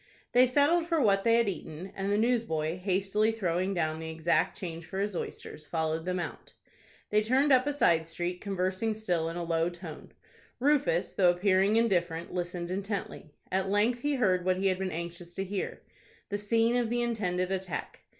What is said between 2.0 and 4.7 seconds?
the newsboy, hastily throwing down the exact